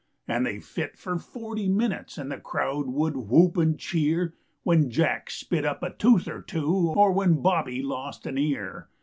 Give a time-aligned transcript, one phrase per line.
[0.27, 5.29] And they fit for forty minutes And the crowd would whoop and cheer When Jack
[5.29, 8.89] spit up a tooth or two, Or when Bobby lost an ear.